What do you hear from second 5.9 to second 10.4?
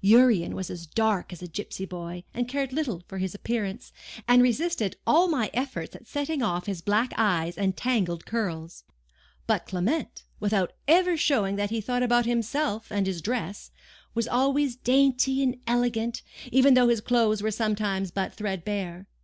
at setting off his black eyes and tangled curls; but Clement,